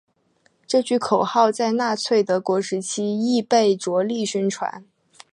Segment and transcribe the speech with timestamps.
[0.65, 4.83] 这句口号在纳粹德国时期亦被着力宣传。